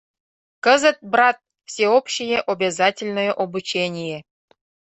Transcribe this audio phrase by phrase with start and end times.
[0.63, 4.23] Кызыт, брат, всеобщее обязательное обучение.